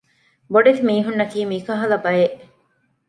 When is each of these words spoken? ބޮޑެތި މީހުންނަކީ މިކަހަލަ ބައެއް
ބޮޑެތި 0.51 0.81
މީހުންނަކީ 0.89 1.39
މިކަހަލަ 1.51 1.97
ބައެއް 2.03 2.37